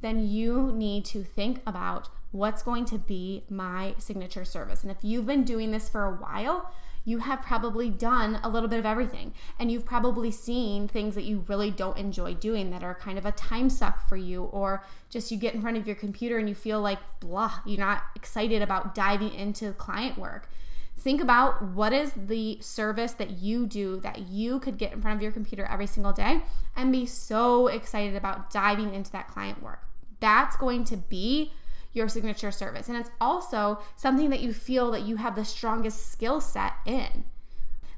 then 0.00 0.26
you 0.26 0.72
need 0.72 1.04
to 1.04 1.22
think 1.22 1.60
about 1.66 2.08
what's 2.32 2.62
going 2.62 2.84
to 2.86 2.98
be 2.98 3.44
my 3.48 3.94
signature 3.98 4.44
service. 4.44 4.82
And 4.82 4.90
if 4.90 4.98
you've 5.02 5.26
been 5.26 5.44
doing 5.44 5.70
this 5.70 5.88
for 5.88 6.04
a 6.04 6.14
while, 6.14 6.72
you 7.04 7.18
have 7.18 7.40
probably 7.42 7.88
done 7.88 8.38
a 8.42 8.48
little 8.48 8.68
bit 8.68 8.78
of 8.78 8.86
everything. 8.86 9.32
And 9.58 9.72
you've 9.72 9.86
probably 9.86 10.30
seen 10.30 10.86
things 10.86 11.14
that 11.14 11.24
you 11.24 11.44
really 11.48 11.70
don't 11.70 11.96
enjoy 11.96 12.34
doing 12.34 12.70
that 12.70 12.84
are 12.84 12.94
kind 12.94 13.18
of 13.18 13.26
a 13.26 13.32
time 13.32 13.70
suck 13.70 14.06
for 14.08 14.16
you, 14.16 14.44
or 14.44 14.84
just 15.08 15.30
you 15.30 15.38
get 15.38 15.54
in 15.54 15.62
front 15.62 15.76
of 15.76 15.86
your 15.86 15.96
computer 15.96 16.38
and 16.38 16.48
you 16.48 16.54
feel 16.54 16.80
like 16.80 16.98
blah, 17.20 17.54
you're 17.64 17.78
not 17.78 18.02
excited 18.14 18.62
about 18.62 18.94
diving 18.94 19.32
into 19.32 19.72
client 19.72 20.18
work. 20.18 20.48
Think 20.96 21.22
about 21.22 21.62
what 21.62 21.94
is 21.94 22.12
the 22.14 22.58
service 22.60 23.12
that 23.14 23.30
you 23.30 23.64
do 23.64 23.98
that 24.00 24.28
you 24.28 24.60
could 24.60 24.76
get 24.76 24.92
in 24.92 25.00
front 25.00 25.16
of 25.16 25.22
your 25.22 25.32
computer 25.32 25.64
every 25.64 25.86
single 25.86 26.12
day 26.12 26.42
and 26.76 26.92
be 26.92 27.06
so 27.06 27.68
excited 27.68 28.14
about 28.14 28.50
diving 28.50 28.92
into 28.92 29.10
that 29.12 29.28
client 29.28 29.62
work. 29.62 29.86
That's 30.20 30.56
going 30.56 30.84
to 30.84 30.98
be 30.98 31.52
your 31.92 32.08
signature 32.08 32.50
service. 32.50 32.88
And 32.88 32.96
it's 32.96 33.10
also 33.20 33.80
something 33.96 34.30
that 34.30 34.40
you 34.40 34.52
feel 34.52 34.90
that 34.92 35.02
you 35.02 35.16
have 35.16 35.34
the 35.34 35.44
strongest 35.44 36.10
skill 36.10 36.40
set 36.40 36.72
in. 36.86 37.24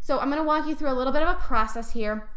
So 0.01 0.19
I'm 0.19 0.31
to 0.33 0.43
walk 0.43 0.67
you 0.67 0.75
through 0.75 0.91
a 0.91 0.95
little 0.95 1.13
bit 1.13 1.23
of 1.23 1.29
a 1.29 1.39
process 1.39 1.93
here 1.93 2.29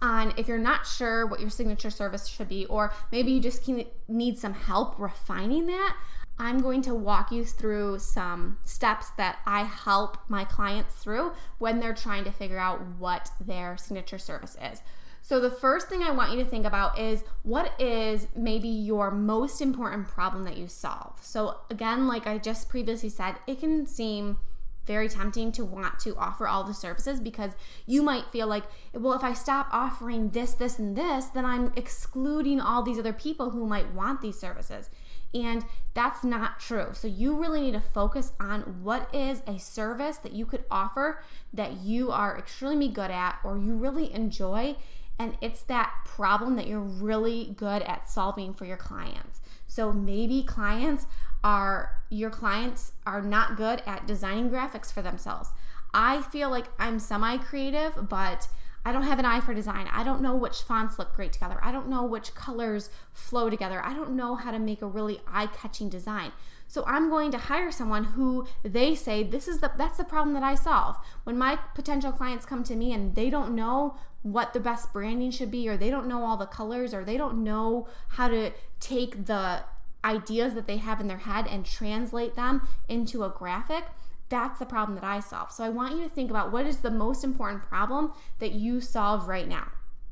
on 0.00 0.32
if 0.36 0.48
you're 0.48 0.58
not 0.58 0.86
sure 0.86 1.26
what 1.26 1.40
your 1.40 1.50
signature 1.50 1.90
service 1.90 2.26
should 2.26 2.48
be, 2.48 2.66
or 2.66 2.92
maybe 3.12 3.30
you 3.30 3.40
just 3.40 3.68
need 4.08 4.38
some 4.38 4.54
help 4.54 4.98
refining 4.98 5.66
that. 5.66 5.96
I'm 6.38 6.60
going 6.60 6.82
to 6.82 6.94
walk 6.94 7.30
you 7.30 7.44
through 7.44 7.98
some 7.98 8.58
steps 8.64 9.10
that 9.18 9.38
I 9.46 9.64
help 9.64 10.16
my 10.28 10.44
clients 10.44 10.94
through 10.94 11.32
when 11.58 11.78
they're 11.78 11.94
trying 11.94 12.24
to 12.24 12.32
figure 12.32 12.58
out 12.58 12.80
what 12.98 13.30
their 13.38 13.76
signature 13.76 14.18
service 14.18 14.56
is. 14.72 14.80
So, 15.24 15.38
the 15.38 15.50
first 15.50 15.88
thing 15.88 16.02
I 16.02 16.10
want 16.10 16.32
you 16.32 16.42
to 16.42 16.50
think 16.50 16.66
about 16.66 16.98
is 16.98 17.22
what 17.44 17.80
is 17.80 18.26
maybe 18.34 18.68
your 18.68 19.12
most 19.12 19.60
important 19.60 20.08
problem 20.08 20.42
that 20.44 20.56
you 20.56 20.66
solve. 20.66 21.18
So, 21.22 21.58
again, 21.70 22.08
like 22.08 22.26
I 22.26 22.38
just 22.38 22.68
previously 22.68 23.08
said, 23.08 23.36
it 23.46 23.60
can 23.60 23.86
seem 23.86 24.38
very 24.84 25.08
tempting 25.08 25.52
to 25.52 25.64
want 25.64 25.98
to 26.00 26.16
offer 26.16 26.48
all 26.48 26.64
the 26.64 26.74
services 26.74 27.20
because 27.20 27.52
you 27.86 28.02
might 28.02 28.26
feel 28.32 28.48
like, 28.48 28.64
well, 28.92 29.12
if 29.12 29.22
I 29.22 29.32
stop 29.32 29.68
offering 29.70 30.30
this, 30.30 30.54
this, 30.54 30.78
and 30.78 30.96
this, 30.96 31.26
then 31.26 31.44
I'm 31.44 31.72
excluding 31.76 32.60
all 32.60 32.82
these 32.82 32.98
other 32.98 33.12
people 33.12 33.50
who 33.50 33.66
might 33.66 33.94
want 33.94 34.20
these 34.20 34.38
services. 34.38 34.90
And 35.34 35.64
that's 35.94 36.24
not 36.24 36.60
true. 36.60 36.88
So 36.92 37.08
you 37.08 37.36
really 37.40 37.60
need 37.60 37.72
to 37.72 37.80
focus 37.80 38.32
on 38.38 38.82
what 38.82 39.08
is 39.14 39.42
a 39.46 39.58
service 39.58 40.18
that 40.18 40.32
you 40.32 40.44
could 40.44 40.64
offer 40.70 41.22
that 41.52 41.78
you 41.78 42.10
are 42.10 42.36
extremely 42.36 42.88
good 42.88 43.10
at 43.10 43.38
or 43.44 43.56
you 43.56 43.74
really 43.74 44.12
enjoy. 44.12 44.76
And 45.18 45.36
it's 45.40 45.62
that 45.64 45.94
problem 46.04 46.56
that 46.56 46.66
you're 46.66 46.80
really 46.80 47.54
good 47.56 47.82
at 47.82 48.10
solving 48.10 48.54
for 48.54 48.64
your 48.64 48.76
clients. 48.76 49.40
So 49.66 49.92
maybe 49.92 50.42
clients 50.42 51.06
are 51.44 52.02
your 52.10 52.30
clients 52.30 52.92
are 53.06 53.22
not 53.22 53.56
good 53.56 53.82
at 53.86 54.06
designing 54.06 54.50
graphics 54.50 54.92
for 54.92 55.02
themselves. 55.02 55.50
I 55.94 56.22
feel 56.22 56.50
like 56.50 56.66
I'm 56.78 56.98
semi 56.98 57.38
creative, 57.38 58.08
but 58.08 58.48
I 58.84 58.92
don't 58.92 59.04
have 59.04 59.18
an 59.18 59.24
eye 59.24 59.40
for 59.40 59.54
design. 59.54 59.88
I 59.92 60.02
don't 60.02 60.22
know 60.22 60.34
which 60.34 60.62
fonts 60.62 60.98
look 60.98 61.14
great 61.14 61.32
together. 61.32 61.58
I 61.62 61.70
don't 61.70 61.88
know 61.88 62.02
which 62.02 62.34
colors 62.34 62.90
flow 63.12 63.48
together. 63.48 63.80
I 63.84 63.94
don't 63.94 64.16
know 64.16 64.34
how 64.34 64.50
to 64.50 64.58
make 64.58 64.82
a 64.82 64.86
really 64.86 65.20
eye-catching 65.28 65.88
design. 65.88 66.32
So 66.72 66.82
I'm 66.86 67.10
going 67.10 67.30
to 67.32 67.36
hire 67.36 67.70
someone 67.70 68.02
who 68.02 68.46
they 68.62 68.94
say 68.94 69.22
this 69.22 69.46
is 69.46 69.58
the 69.58 69.70
that's 69.76 69.98
the 69.98 70.04
problem 70.04 70.32
that 70.32 70.42
I 70.42 70.54
solve. 70.54 70.96
When 71.24 71.36
my 71.36 71.58
potential 71.74 72.12
clients 72.12 72.46
come 72.46 72.64
to 72.64 72.74
me 72.74 72.94
and 72.94 73.14
they 73.14 73.28
don't 73.28 73.54
know 73.54 73.98
what 74.22 74.54
the 74.54 74.60
best 74.60 74.90
branding 74.90 75.32
should 75.32 75.50
be 75.50 75.68
or 75.68 75.76
they 75.76 75.90
don't 75.90 76.08
know 76.08 76.24
all 76.24 76.38
the 76.38 76.46
colors 76.46 76.94
or 76.94 77.04
they 77.04 77.18
don't 77.18 77.44
know 77.44 77.88
how 78.08 78.28
to 78.28 78.52
take 78.80 79.26
the 79.26 79.64
ideas 80.02 80.54
that 80.54 80.66
they 80.66 80.78
have 80.78 80.98
in 80.98 81.08
their 81.08 81.18
head 81.18 81.46
and 81.46 81.66
translate 81.66 82.36
them 82.36 82.66
into 82.88 83.22
a 83.22 83.28
graphic, 83.28 83.84
that's 84.30 84.58
the 84.58 84.64
problem 84.64 84.94
that 84.94 85.04
I 85.04 85.20
solve. 85.20 85.52
So 85.52 85.64
I 85.64 85.68
want 85.68 85.96
you 85.96 86.04
to 86.04 86.08
think 86.08 86.30
about 86.30 86.52
what 86.52 86.64
is 86.64 86.78
the 86.78 86.90
most 86.90 87.22
important 87.22 87.64
problem 87.64 88.14
that 88.38 88.52
you 88.52 88.80
solve 88.80 89.28
right 89.28 89.46
now. 89.46 89.68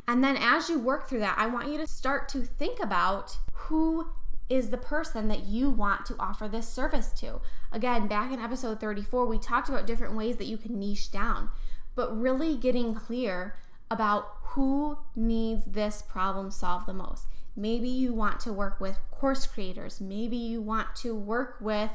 And 0.07 0.23
then 0.23 0.37
as 0.37 0.69
you 0.69 0.79
work 0.79 1.09
through 1.09 1.21
that, 1.21 1.39
I 1.39 1.47
want 1.47 1.73
you 1.73 1.79
to 1.79 1.87
start 1.87 2.29
to 2.31 2.43
think 2.43 2.83
about 2.83 3.39
who 3.53 4.09
is 4.51 4.71
the 4.71 4.77
person 4.77 5.29
that 5.29 5.45
you 5.45 5.71
want 5.71 6.05
to 6.05 6.17
offer 6.19 6.49
this 6.49 6.69
service 6.69 7.13
to. 7.13 7.41
Again, 7.73 8.09
back 8.09 8.33
in 8.33 8.41
episode 8.41 8.81
34, 8.81 9.25
we 9.27 9.39
talked 9.39 9.69
about 9.69 9.87
different 9.87 10.17
ways 10.17 10.37
that 10.37 10.47
you 10.47 10.59
can 10.59 10.79
niche 10.79 11.13
down, 11.13 11.49
but 11.95 12.21
really 12.21 12.57
getting 12.57 12.95
clear 12.95 13.55
about 13.91 14.27
who 14.43 14.99
needs 15.15 15.65
this 15.65 16.03
problem 16.03 16.51
solved 16.51 16.87
the 16.87 16.93
most. 16.93 17.27
Maybe 17.57 17.89
you 17.89 18.13
want 18.13 18.41
to 18.41 18.53
work 18.53 18.81
with 18.81 18.99
course 19.11 19.47
creators. 19.47 20.01
Maybe 20.01 20.37
you 20.37 20.61
want 20.61 20.97
to 20.97 21.15
work 21.15 21.57
with 21.61 21.91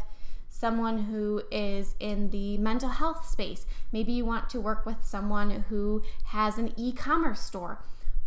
someone 0.47 1.05
who 1.05 1.41
is 1.51 1.95
in 2.00 2.29
the 2.29 2.57
mental 2.57 2.89
health 2.89 3.27
space. 3.27 3.65
Maybe 3.91 4.13
you 4.13 4.24
want 4.24 4.50
to 4.51 4.62
work 4.62 4.85
with 4.85 5.03
someone 5.03 5.65
who 5.69 6.03
has 6.25 6.57
an 6.57 6.74
e 6.77 6.93
commerce 6.93 7.41
store. 7.41 7.83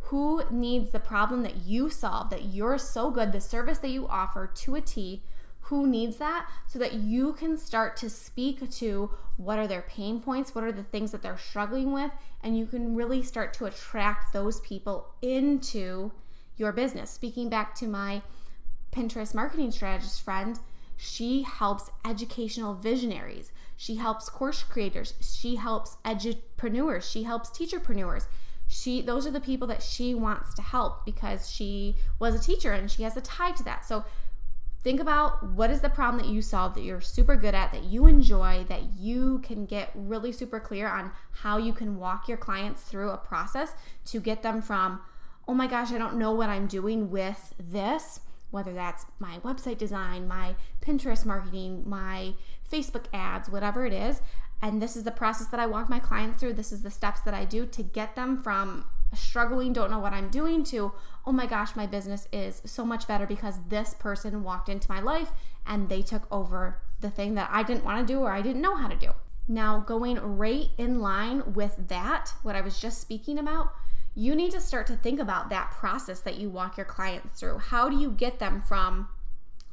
Who 0.08 0.42
needs 0.50 0.90
the 0.90 1.00
problem 1.00 1.42
that 1.42 1.66
you 1.66 1.90
solve, 1.90 2.30
that 2.30 2.44
you're 2.44 2.78
so 2.78 3.10
good, 3.10 3.30
the 3.30 3.42
service 3.42 3.78
that 3.80 3.90
you 3.90 4.08
offer 4.08 4.46
to 4.46 4.74
a 4.74 4.80
T? 4.80 5.22
Who 5.62 5.86
needs 5.86 6.16
that 6.16 6.48
so 6.66 6.78
that 6.78 6.94
you 6.94 7.34
can 7.34 7.58
start 7.58 7.94
to 7.98 8.08
speak 8.08 8.70
to 8.70 9.10
what 9.36 9.58
are 9.58 9.66
their 9.66 9.82
pain 9.82 10.20
points, 10.20 10.54
what 10.54 10.64
are 10.64 10.72
the 10.72 10.82
things 10.82 11.12
that 11.12 11.20
they're 11.20 11.36
struggling 11.36 11.92
with, 11.92 12.10
and 12.42 12.56
you 12.56 12.64
can 12.64 12.94
really 12.94 13.22
start 13.22 13.52
to 13.54 13.66
attract 13.66 14.32
those 14.32 14.60
people 14.60 15.08
into 15.20 16.10
your 16.56 16.72
business. 16.72 17.10
Speaking 17.10 17.50
back 17.50 17.74
to 17.74 17.86
my 17.86 18.22
Pinterest 18.90 19.34
marketing 19.34 19.70
strategist 19.70 20.22
friend, 20.22 20.58
she 20.96 21.42
helps 21.42 21.90
educational 22.02 22.72
visionaries. 22.72 23.52
She 23.76 23.96
helps 23.96 24.30
course 24.30 24.62
creators. 24.62 25.12
She 25.20 25.56
helps 25.56 25.98
edupreneurs. 26.04 27.02
She 27.02 27.24
helps 27.24 27.50
teacherpreneurs. 27.50 28.26
She 28.68 29.00
those 29.00 29.26
are 29.26 29.30
the 29.30 29.40
people 29.40 29.66
that 29.68 29.82
she 29.82 30.14
wants 30.14 30.54
to 30.54 30.62
help 30.62 31.04
because 31.04 31.50
she 31.50 31.96
was 32.18 32.34
a 32.34 32.38
teacher 32.38 32.72
and 32.72 32.90
she 32.90 33.02
has 33.02 33.16
a 33.16 33.20
tie 33.20 33.52
to 33.52 33.62
that. 33.64 33.84
So 33.84 34.04
think 34.84 35.00
about 35.00 35.42
what 35.42 35.70
is 35.70 35.80
the 35.80 35.88
problem 35.88 36.22
that 36.22 36.30
you 36.30 36.40
solve 36.42 36.74
that 36.74 36.84
you're 36.84 37.00
super 37.00 37.34
good 37.34 37.54
at, 37.54 37.72
that 37.72 37.84
you 37.84 38.06
enjoy, 38.06 38.64
that 38.68 38.94
you 38.94 39.40
can 39.40 39.66
get 39.66 39.90
really 39.94 40.30
super 40.30 40.60
clear 40.60 40.86
on 40.86 41.10
how 41.42 41.56
you 41.56 41.72
can 41.72 41.98
walk 41.98 42.28
your 42.28 42.38
clients 42.38 42.82
through 42.82 43.10
a 43.10 43.16
process 43.16 43.72
to 44.06 44.20
get 44.20 44.42
them 44.42 44.62
from 44.62 45.00
oh 45.48 45.54
my 45.54 45.66
gosh, 45.66 45.90
I 45.90 45.98
don't 45.98 46.18
know 46.18 46.32
what 46.32 46.50
I'm 46.50 46.66
doing 46.66 47.10
with 47.10 47.54
this, 47.58 48.20
whether 48.50 48.74
that's 48.74 49.06
my 49.18 49.38
website 49.38 49.78
design, 49.78 50.28
my 50.28 50.54
Pinterest 50.82 51.24
marketing, 51.24 51.84
my 51.86 52.34
Facebook 52.70 53.06
ads, 53.14 53.48
whatever 53.48 53.86
it 53.86 53.94
is. 53.94 54.20
And 54.60 54.82
this 54.82 54.96
is 54.96 55.04
the 55.04 55.10
process 55.10 55.48
that 55.48 55.60
I 55.60 55.66
walk 55.66 55.88
my 55.88 55.98
clients 56.00 56.40
through. 56.40 56.54
This 56.54 56.72
is 56.72 56.82
the 56.82 56.90
steps 56.90 57.20
that 57.20 57.34
I 57.34 57.44
do 57.44 57.66
to 57.66 57.82
get 57.82 58.16
them 58.16 58.42
from 58.42 58.86
struggling, 59.14 59.72
don't 59.72 59.90
know 59.90 59.98
what 59.98 60.12
I'm 60.12 60.28
doing 60.28 60.64
to, 60.64 60.92
oh 61.26 61.32
my 61.32 61.46
gosh, 61.46 61.76
my 61.76 61.86
business 61.86 62.28
is 62.32 62.60
so 62.64 62.84
much 62.84 63.08
better 63.08 63.26
because 63.26 63.58
this 63.68 63.94
person 63.94 64.42
walked 64.42 64.68
into 64.68 64.90
my 64.90 65.00
life 65.00 65.30
and 65.66 65.88
they 65.88 66.02
took 66.02 66.26
over 66.30 66.80
the 67.00 67.10
thing 67.10 67.34
that 67.34 67.48
I 67.52 67.62
didn't 67.62 67.84
want 67.84 68.06
to 68.06 68.12
do 68.12 68.20
or 68.20 68.32
I 68.32 68.42
didn't 68.42 68.62
know 68.62 68.76
how 68.76 68.88
to 68.88 68.96
do. 68.96 69.12
Now, 69.46 69.78
going 69.80 70.18
right 70.18 70.68
in 70.76 71.00
line 71.00 71.54
with 71.54 71.88
that, 71.88 72.32
what 72.42 72.54
I 72.54 72.60
was 72.60 72.78
just 72.78 73.00
speaking 73.00 73.38
about, 73.38 73.72
you 74.14 74.34
need 74.34 74.50
to 74.50 74.60
start 74.60 74.86
to 74.88 74.96
think 74.96 75.20
about 75.20 75.48
that 75.48 75.70
process 75.70 76.20
that 76.20 76.36
you 76.38 76.50
walk 76.50 76.76
your 76.76 76.84
clients 76.84 77.40
through. 77.40 77.58
How 77.58 77.88
do 77.88 77.96
you 77.96 78.10
get 78.10 78.40
them 78.40 78.62
from 78.66 79.08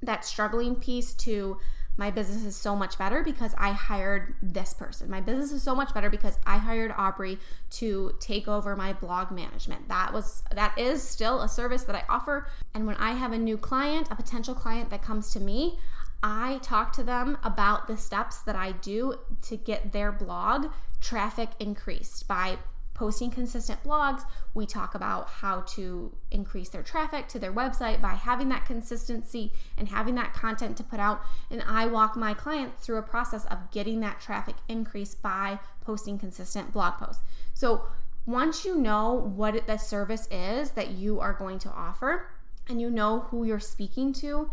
that 0.02 0.24
struggling 0.24 0.76
piece 0.76 1.14
to 1.14 1.58
my 1.98 2.12
business 2.12 2.44
is 2.44 2.56
so 2.56 2.76
much 2.76 2.98
better 2.98 3.24
because 3.24 3.56
I 3.58 3.72
hired 3.72 4.36
this 4.42 4.74
person. 4.74 5.10
My 5.10 5.22
business 5.22 5.52
is 5.52 5.64
so 5.64 5.74
much 5.74 5.94
better 5.94 6.10
because 6.10 6.38
I 6.46 6.58
hired 6.58 6.92
Aubree 6.92 7.38
to 7.72 8.14
take 8.20 8.48
over 8.48 8.76
my 8.76 8.94
blog 8.94 9.32
management. 9.32 9.88
That 9.88 10.14
was 10.14 10.44
that 10.54 10.78
is 10.78 11.02
still 11.02 11.42
a 11.42 11.48
service 11.48 11.84
that 11.84 11.96
I 11.96 12.04
offer. 12.10 12.48
And 12.74 12.86
when 12.86 12.96
I 12.98 13.12
have 13.12 13.32
a 13.32 13.38
new 13.38 13.58
client, 13.58 14.10
a 14.12 14.16
potential 14.16 14.54
client 14.54 14.90
that 14.90 15.02
comes 15.02 15.32
to 15.32 15.40
me, 15.40 15.80
I 16.22 16.60
talk 16.64 16.92
to 16.94 17.04
them 17.04 17.38
about 17.44 17.88
the 17.88 17.98
steps 17.98 18.40
that 18.40 18.56
I 18.56 18.74
do 18.74 19.16
to 19.44 19.56
get 19.56 19.92
their 19.92 20.12
blog 20.12 20.68
traffic 21.00 21.50
increased 21.60 22.28
by 22.28 22.58
posting 22.96 23.30
consistent 23.30 23.84
blogs. 23.84 24.24
We 24.56 24.66
talk 24.66 24.96
about 24.96 25.28
how 25.28 25.62
to 25.76 26.16
increase 26.32 26.70
their 26.70 26.82
traffic 26.82 27.28
to 27.28 27.40
their 27.40 27.54
website 27.54 28.02
by 28.02 28.14
having 28.14 28.50
that 28.50 28.66
consistency 28.66 29.52
and 29.78 29.90
having 29.90 30.16
that 30.16 30.34
content 30.34 30.78
to 30.78 30.84
put 30.84 31.00
out. 31.00 31.22
And 31.52 31.62
I 31.68 31.86
walk 31.86 32.16
my 32.16 32.34
clients 32.34 32.84
through 32.84 32.98
a 32.98 33.04
process 33.04 33.46
of 33.46 33.70
getting 33.70 34.00
that 34.00 34.20
traffic 34.20 34.56
increase 34.68 35.14
by 35.14 35.60
posting 35.82 36.18
consistent 36.18 36.74
blog 36.74 36.96
posts. 36.96 37.22
So 37.54 37.84
once 38.26 38.66
you 38.66 38.76
know 38.76 39.14
what 39.14 39.68
the 39.68 39.78
service 39.78 40.28
is 40.32 40.72
that 40.72 40.92
you 40.92 41.20
are 41.20 41.34
going 41.34 41.60
to 41.60 41.70
offer 41.70 42.32
and 42.68 42.82
you 42.82 42.90
know 42.90 43.20
who 43.30 43.44
you're 43.44 43.60
speaking 43.60 44.14
to, 44.14 44.50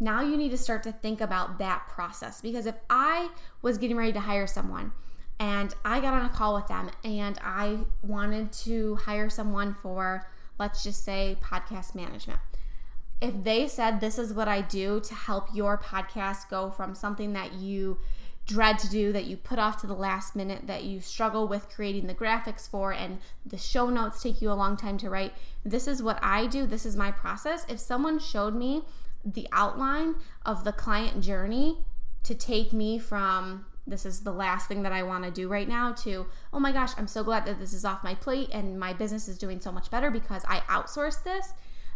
now 0.00 0.20
you 0.20 0.36
need 0.36 0.50
to 0.50 0.58
start 0.58 0.82
to 0.82 0.92
think 0.92 1.20
about 1.20 1.58
that 1.58 1.86
process. 1.88 2.40
Because 2.40 2.66
if 2.66 2.74
I 2.90 3.30
was 3.62 3.78
getting 3.78 3.96
ready 3.96 4.12
to 4.12 4.20
hire 4.20 4.46
someone, 4.46 4.92
and 5.38 5.74
I 5.84 6.00
got 6.00 6.14
on 6.14 6.24
a 6.24 6.28
call 6.28 6.54
with 6.54 6.68
them 6.68 6.90
and 7.02 7.38
I 7.42 7.78
wanted 8.02 8.52
to 8.52 8.96
hire 8.96 9.28
someone 9.28 9.74
for, 9.74 10.28
let's 10.58 10.82
just 10.84 11.04
say, 11.04 11.36
podcast 11.42 11.94
management. 11.94 12.40
If 13.20 13.42
they 13.42 13.66
said, 13.68 14.00
This 14.00 14.18
is 14.18 14.32
what 14.32 14.48
I 14.48 14.60
do 14.60 15.00
to 15.00 15.14
help 15.14 15.48
your 15.54 15.78
podcast 15.78 16.48
go 16.50 16.70
from 16.70 16.94
something 16.94 17.32
that 17.32 17.54
you 17.54 17.98
dread 18.46 18.78
to 18.78 18.88
do, 18.90 19.12
that 19.12 19.24
you 19.24 19.36
put 19.36 19.58
off 19.58 19.80
to 19.80 19.86
the 19.86 19.94
last 19.94 20.36
minute, 20.36 20.66
that 20.66 20.84
you 20.84 21.00
struggle 21.00 21.48
with 21.48 21.68
creating 21.70 22.06
the 22.06 22.14
graphics 22.14 22.68
for, 22.68 22.92
and 22.92 23.18
the 23.46 23.56
show 23.56 23.88
notes 23.88 24.22
take 24.22 24.42
you 24.42 24.50
a 24.50 24.52
long 24.52 24.76
time 24.76 24.98
to 24.98 25.08
write, 25.08 25.32
this 25.64 25.88
is 25.88 26.02
what 26.02 26.18
I 26.22 26.46
do, 26.46 26.66
this 26.66 26.84
is 26.84 26.96
my 26.96 27.10
process. 27.10 27.64
If 27.68 27.78
someone 27.78 28.18
showed 28.18 28.54
me 28.54 28.82
the 29.24 29.48
outline 29.52 30.16
of 30.44 30.64
the 30.64 30.72
client 30.72 31.22
journey 31.22 31.78
to 32.24 32.34
take 32.34 32.72
me 32.72 32.98
from 32.98 33.64
this 33.86 34.06
is 34.06 34.20
the 34.20 34.32
last 34.32 34.66
thing 34.66 34.82
that 34.82 34.92
I 34.92 35.02
want 35.02 35.24
to 35.24 35.30
do 35.30 35.48
right 35.48 35.68
now 35.68 35.92
to, 35.92 36.26
oh 36.52 36.60
my 36.60 36.72
gosh, 36.72 36.92
I'm 36.96 37.06
so 37.06 37.22
glad 37.22 37.44
that 37.46 37.58
this 37.58 37.72
is 37.72 37.84
off 37.84 38.04
my 38.04 38.14
plate 38.14 38.50
and 38.52 38.78
my 38.78 38.92
business 38.92 39.28
is 39.28 39.38
doing 39.38 39.60
so 39.60 39.70
much 39.70 39.90
better 39.90 40.10
because 40.10 40.44
I 40.48 40.60
outsourced 40.60 41.24
this, 41.24 41.52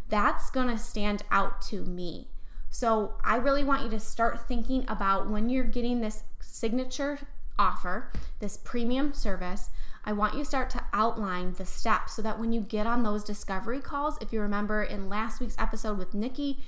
that's 0.09 0.51
going 0.51 0.69
to 0.69 0.79
stand 0.79 1.23
out 1.31 1.61
to 1.63 1.85
me. 1.85 2.29
So 2.71 3.15
I 3.25 3.37
really 3.37 3.65
want 3.65 3.85
you 3.85 3.91
to 3.91 4.01
start 4.01 4.47
thinking 4.47 4.85
about 4.89 5.31
when 5.31 5.49
you're 5.49 5.65
getting 5.65 6.01
this 6.01 6.25
signature 6.41 7.19
offer, 7.59 8.13
this 8.41 8.57
premium 8.59 9.15
service. 9.15 9.71
I 10.05 10.13
want 10.13 10.35
you 10.35 10.41
to 10.41 10.45
start 10.45 10.71
to 10.71 10.85
outline 10.93 11.55
the 11.55 11.67
steps 11.67 12.15
so 12.15 12.23
that 12.23 12.39
when 12.39 12.53
you 12.53 12.61
get 12.61 12.87
on 12.87 13.03
those 13.03 13.25
discovery 13.25 13.81
calls, 13.81 14.17
if 14.21 14.33
you 14.33 14.41
remember 14.41 14.83
in 14.83 15.09
last 15.09 15.41
week's 15.41 15.59
episode 15.59 15.99
with 15.99 16.15
Nikki, 16.15 16.59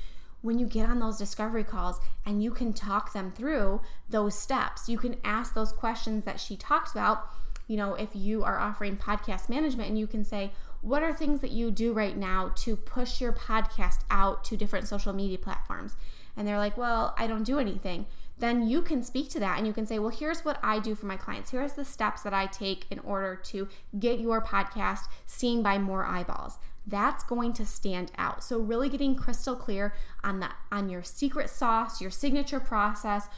when 0.43 0.59
you 0.59 0.67
get 0.67 0.89
on 0.89 0.99
those 0.99 1.19
discovery 1.19 1.65
calls 1.65 2.01
and 2.25 2.43
you 2.43 2.51
can 2.51 2.73
talk 2.73 3.13
them 3.13 3.33
through 3.33 3.81
those 4.09 4.39
steps, 4.39 4.89
you 4.89 4.99
can 4.99 5.17
ask 5.25 5.55
those 5.55 5.73
questions 5.73 6.25
that 6.25 6.41
she 6.41 6.57
talks 6.57 6.93
about. 6.93 7.29
You 7.67 7.77
know, 7.77 7.95
if 7.95 8.11
you 8.15 8.43
are 8.43 8.59
offering 8.59 8.97
podcast 8.97 9.49
management 9.49 9.89
and 9.89 9.99
you 9.99 10.07
can 10.07 10.25
say, 10.25 10.53
what 10.83 11.03
are 11.03 11.13
things 11.13 11.41
that 11.41 11.51
you 11.51 11.71
do 11.71 11.93
right 11.93 12.17
now 12.17 12.53
to 12.57 12.75
push 12.75 13.21
your 13.21 13.33
podcast 13.33 14.01
out 14.11 14.45
to 14.45 14.57
different 14.57 14.89
social 14.89 15.13
media 15.13 15.39
platforms? 15.39 15.95
And 16.37 16.49
they're 16.49 16.59
like, 16.59 16.77
well, 16.79 17.15
I 17.19 17.27
don't 17.27 17.45
do 17.45 17.59
anything. 17.59 18.07
Then 18.39 18.67
you 18.67 18.81
can 18.81 19.03
speak 19.03 19.29
to 19.31 19.41
that 19.41 19.59
and 19.59 19.67
you 19.67 19.75
can 19.75 19.85
say, 19.85 19.99
well, 19.99 20.09
here's 20.09 20.45
what 20.45 20.59
I 20.63 20.79
do 20.79 20.95
for 20.95 21.05
my 21.05 21.19
clients. 21.19 21.51
Here's 21.51 21.75
the 21.75 21.85
steps 21.85 22.23
that 22.23 22.33
I 22.33 22.47
take 22.47 22.87
in 22.91 22.99
order 23.01 23.37
to 23.37 23.69
get 23.99 24.19
your 24.19 24.41
podcast 24.41 25.01
seen 25.27 25.63
by 25.63 25.77
more 25.77 26.07
eyeballs. 26.07 26.59
That's 26.91 27.25
going 27.25 27.53
to 27.55 27.65
stand 27.65 28.11
out. 28.19 28.43
So 28.43 28.59
really 28.59 28.89
getting 28.89 29.15
crystal 29.15 29.55
clear 29.57 29.95
on 30.25 30.41
that 30.41 30.57
on 30.73 30.89
your 30.89 31.03
secret 31.03 31.49
sauce, 31.49 32.01
your 32.01 32.11
signature 32.11 32.61
process, 32.61 33.29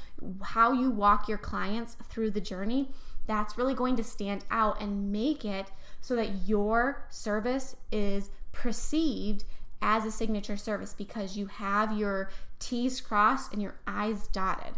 how 0.43 0.73
you 0.73 0.91
walk 0.91 1.29
your 1.29 1.39
clients 1.39 1.97
through 2.09 2.31
the 2.31 2.41
journey, 2.41 2.91
that's 3.27 3.57
really 3.57 3.75
going 3.75 3.97
to 3.97 4.05
stand 4.05 4.45
out 4.51 4.81
and 4.81 5.13
make 5.13 5.45
it 5.45 5.71
so 6.01 6.17
that 6.17 6.49
your 6.49 7.07
service 7.11 7.77
is 7.93 8.31
perceived 8.53 9.45
as 9.81 10.05
a 10.05 10.11
signature 10.11 10.57
service 10.57 10.95
because 10.95 11.37
you 11.37 11.47
have 11.47 11.97
your 11.97 12.31
T's 12.59 13.01
crossed 13.01 13.53
and 13.53 13.61
your 13.61 13.75
I's 13.87 14.29
dotted. 14.29 14.75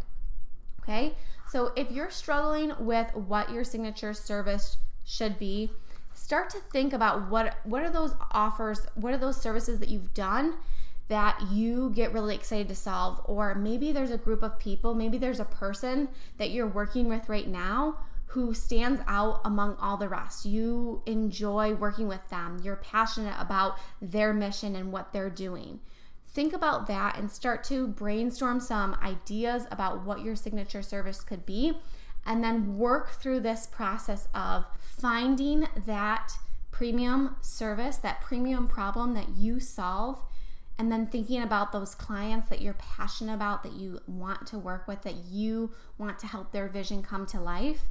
Okay, 0.82 1.14
so 1.48 1.72
if 1.76 1.90
you're 1.90 2.10
struggling 2.10 2.72
with 2.78 3.14
what 3.14 3.50
your 3.50 3.64
signature 3.64 4.12
service 4.12 4.76
should 5.04 5.38
be, 5.38 5.70
start 6.14 6.50
to 6.50 6.58
think 6.72 6.92
about 6.92 7.28
what 7.28 7.56
what 7.64 7.82
are 7.82 7.90
those 7.90 8.14
offers, 8.30 8.86
what 8.94 9.12
are 9.12 9.18
those 9.18 9.40
services 9.40 9.78
that 9.80 9.88
you've 9.88 10.14
done 10.14 10.54
that 11.08 11.38
you 11.52 11.90
get 11.94 12.12
really 12.14 12.34
excited 12.34 12.68
to 12.68 12.74
solve 12.74 13.20
or 13.26 13.54
maybe 13.54 13.92
there's 13.92 14.10
a 14.10 14.16
group 14.16 14.42
of 14.42 14.58
people, 14.58 14.94
maybe 14.94 15.18
there's 15.18 15.40
a 15.40 15.44
person 15.44 16.08
that 16.38 16.50
you're 16.50 16.66
working 16.66 17.08
with 17.08 17.28
right 17.28 17.48
now 17.48 17.98
who 18.28 18.54
stands 18.54 19.00
out 19.06 19.40
among 19.44 19.76
all 19.76 19.96
the 19.96 20.08
rest. 20.08 20.44
You 20.44 21.02
enjoy 21.06 21.74
working 21.74 22.08
with 22.08 22.26
them, 22.30 22.60
you're 22.64 22.76
passionate 22.76 23.36
about 23.38 23.76
their 24.00 24.32
mission 24.32 24.74
and 24.74 24.90
what 24.90 25.12
they're 25.12 25.30
doing. 25.30 25.80
Think 26.28 26.52
about 26.52 26.88
that 26.88 27.16
and 27.16 27.30
start 27.30 27.62
to 27.64 27.86
brainstorm 27.86 28.58
some 28.58 28.96
ideas 29.02 29.66
about 29.70 30.04
what 30.04 30.24
your 30.24 30.34
signature 30.34 30.82
service 30.82 31.22
could 31.22 31.46
be, 31.46 31.78
and 32.26 32.42
then 32.42 32.78
work 32.78 33.20
through 33.20 33.40
this 33.40 33.66
process 33.66 34.28
of 34.34 34.64
finding 34.80 35.68
that 35.86 36.32
premium 36.70 37.36
service, 37.40 37.96
that 37.98 38.20
premium 38.20 38.66
problem 38.66 39.14
that 39.14 39.28
you 39.36 39.60
solve 39.60 40.22
and 40.78 40.90
then 40.90 41.06
thinking 41.06 41.42
about 41.42 41.72
those 41.72 41.94
clients 41.94 42.48
that 42.48 42.60
you're 42.60 42.74
passionate 42.74 43.34
about, 43.34 43.62
that 43.62 43.74
you 43.74 44.00
want 44.08 44.46
to 44.48 44.58
work 44.58 44.88
with, 44.88 45.02
that 45.02 45.14
you 45.30 45.70
want 45.98 46.18
to 46.18 46.26
help 46.26 46.50
their 46.50 46.68
vision 46.68 47.02
come 47.02 47.26
to 47.26 47.40
life, 47.40 47.82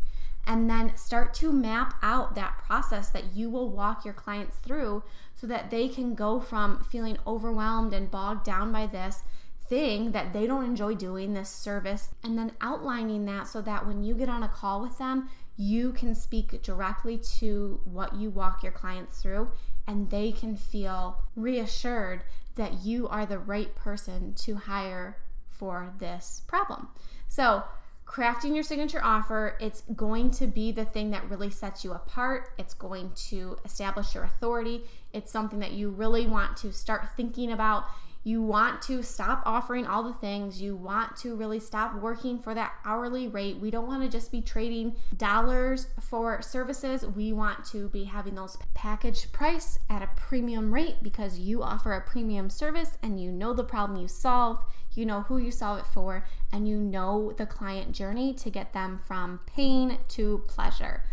and 0.46 0.70
then 0.70 0.96
start 0.98 1.34
to 1.34 1.54
map 1.54 1.96
out 2.02 2.36
that 2.36 2.58
process 2.58 3.10
that 3.10 3.34
you 3.34 3.50
will 3.50 3.70
walk 3.70 4.04
your 4.04 4.14
clients 4.14 4.58
through 4.58 5.02
so 5.34 5.48
that 5.48 5.72
they 5.72 5.88
can 5.88 6.14
go 6.14 6.42
from 6.42 6.84
feeling 6.84 7.18
overwhelmed 7.26 7.94
and 7.94 8.12
bogged 8.12 8.44
down 8.44 8.72
by 8.72 8.86
this 8.86 9.24
thing 9.68 10.12
that 10.12 10.34
they 10.34 10.46
don't 10.46 10.66
enjoy 10.66 10.96
doing, 10.96 11.34
this 11.34 11.50
service, 11.50 12.10
and 12.24 12.38
then 12.38 12.52
outlining 12.62 13.26
that 13.26 13.48
so 13.48 13.62
that 13.62 13.86
when 13.88 14.04
you 14.04 14.14
get 14.14 14.30
on 14.30 14.44
a 14.44 14.48
call 14.48 14.82
with 14.82 14.98
them, 14.98 15.30
you 15.56 15.94
can 15.94 16.16
speak 16.16 16.62
directly 16.64 17.18
to 17.18 17.80
what 17.86 18.16
you 18.16 18.30
walk 18.30 18.64
your 18.64 18.72
clients 18.72 19.22
through 19.22 19.50
and 19.88 20.10
they 20.10 20.32
can 20.32 20.56
feel 20.56 21.22
reassured 21.36 22.24
that 22.56 22.84
you 22.84 23.08
are 23.08 23.26
the 23.26 23.40
right 23.40 23.76
person 23.76 24.34
to 24.34 24.56
hire 24.56 25.18
for 25.50 25.94
this 26.00 26.42
problem. 26.48 26.88
So, 27.28 27.64
crafting 28.06 28.54
your 28.54 28.64
signature 28.64 29.02
offer, 29.04 29.58
it's 29.60 29.82
going 29.96 30.32
to 30.32 30.48
be 30.48 30.72
the 30.72 30.86
thing 30.86 31.12
that 31.12 31.30
really 31.30 31.50
sets 31.50 31.84
you 31.84 31.94
apart. 31.94 32.50
It's 32.58 32.74
going 32.74 33.12
to 33.30 33.58
establish 33.66 34.14
your 34.14 34.24
authority. 34.24 34.84
It's 35.14 35.32
something 35.32 35.60
that 35.60 35.72
you 35.72 35.90
really 35.90 36.28
want 36.28 36.58
to 36.58 36.72
start 36.72 37.16
thinking 37.16 37.52
about. 37.52 37.86
You 38.24 38.42
want 38.42 38.82
to 38.84 39.04
stop 39.04 39.44
offering 39.46 39.86
all 39.86 40.04
the 40.04 40.14
things. 40.14 40.62
You 40.62 40.76
want 40.76 41.18
to 41.18 41.36
really 41.36 41.60
stop 41.60 41.96
working 41.96 42.40
for 42.40 42.54
that 42.54 42.74
hourly 42.86 43.28
rate. 43.28 43.58
We 43.60 43.70
don't 43.70 43.88
want 43.88 44.04
to 44.04 44.10
just 44.10 44.32
be 44.32 44.42
trading 44.42 44.96
dollars 45.18 45.88
for 46.00 46.42
services. 46.42 47.06
We 47.06 47.34
want 47.34 47.66
to 47.66 47.90
be 47.90 48.06
having 48.06 48.36
those 48.36 48.58
package 48.74 49.32
price 49.32 49.80
at 49.90 50.02
a 50.02 50.10
premium 50.16 50.74
rate 50.74 50.98
because 51.04 51.40
you 51.40 51.64
offer 51.64 51.94
a 51.94 52.02
premium 52.02 52.50
service 52.50 52.98
and 53.04 53.22
you 53.22 53.32
know 53.32 53.54
the 53.54 53.64
problem 53.64 54.00
you 54.00 54.08
solve 54.08 54.64
you 54.96 55.06
know 55.06 55.22
who 55.22 55.38
you 55.38 55.52
solve 55.52 55.80
it 55.80 55.86
for, 55.86 56.26
and 56.52 56.68
you 56.68 56.78
know 56.78 57.34
the 57.38 57.46
client 57.46 57.94
journey 57.94 58.34
to 58.36 58.50
get 58.50 58.74
them 58.74 59.00
from 59.06 59.40
pain 59.46 59.98
to 60.10 60.44
pleasure. 60.48 61.04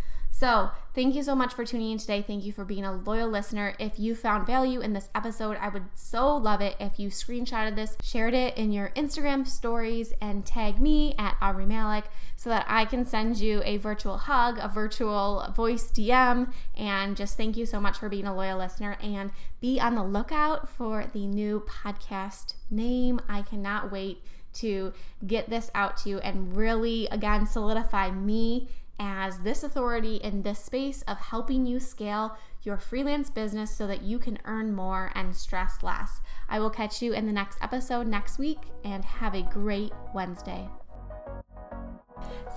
So, 0.41 0.71
thank 0.95 1.13
you 1.13 1.21
so 1.21 1.35
much 1.35 1.53
for 1.53 1.65
tuning 1.65 1.91
in 1.91 1.99
today. 1.99 2.23
Thank 2.23 2.45
you 2.45 2.51
for 2.51 2.65
being 2.65 2.83
a 2.83 2.93
loyal 2.93 3.29
listener. 3.29 3.75
If 3.77 3.99
you 3.99 4.15
found 4.15 4.47
value 4.47 4.81
in 4.81 4.93
this 4.93 5.07
episode, 5.13 5.55
I 5.61 5.69
would 5.69 5.83
so 5.93 6.35
love 6.35 6.61
it 6.61 6.75
if 6.79 6.97
you 6.97 7.09
screenshotted 7.09 7.75
this, 7.75 7.95
shared 8.01 8.33
it 8.33 8.57
in 8.57 8.71
your 8.71 8.89
Instagram 8.95 9.45
stories, 9.45 10.13
and 10.19 10.43
tag 10.43 10.81
me 10.81 11.13
at 11.19 11.39
Aubree 11.41 11.67
Malick 11.67 12.05
so 12.37 12.49
that 12.49 12.65
I 12.67 12.85
can 12.85 13.05
send 13.05 13.37
you 13.37 13.61
a 13.63 13.77
virtual 13.77 14.17
hug, 14.17 14.57
a 14.59 14.67
virtual 14.67 15.45
voice 15.55 15.91
DM, 15.91 16.51
and 16.75 17.15
just 17.15 17.37
thank 17.37 17.55
you 17.55 17.67
so 17.67 17.79
much 17.79 17.99
for 17.99 18.09
being 18.09 18.25
a 18.25 18.35
loyal 18.35 18.57
listener. 18.57 18.97
And 18.99 19.29
be 19.59 19.79
on 19.79 19.93
the 19.93 20.03
lookout 20.03 20.67
for 20.67 21.05
the 21.13 21.27
new 21.27 21.63
podcast 21.69 22.55
name. 22.71 23.21
I 23.29 23.43
cannot 23.43 23.91
wait 23.91 24.23
to 24.53 24.91
get 25.27 25.51
this 25.51 25.69
out 25.75 25.97
to 25.97 26.09
you 26.09 26.17
and 26.17 26.57
really, 26.57 27.07
again, 27.11 27.45
solidify 27.45 28.09
me 28.09 28.69
as 28.99 29.39
this 29.39 29.63
authority 29.63 30.15
in 30.17 30.41
this 30.41 30.63
space 30.63 31.01
of 31.07 31.17
helping 31.17 31.65
you 31.65 31.79
scale 31.79 32.37
your 32.63 32.77
freelance 32.77 33.29
business 33.29 33.75
so 33.75 33.87
that 33.87 34.03
you 34.03 34.19
can 34.19 34.37
earn 34.45 34.73
more 34.73 35.11
and 35.15 35.35
stress 35.35 35.81
less. 35.81 36.21
I 36.47 36.59
will 36.59 36.69
catch 36.69 37.01
you 37.01 37.13
in 37.13 37.25
the 37.25 37.33
next 37.33 37.57
episode 37.61 38.07
next 38.07 38.37
week 38.37 38.59
and 38.83 39.03
have 39.03 39.33
a 39.33 39.41
great 39.41 39.93
Wednesday. 40.13 40.69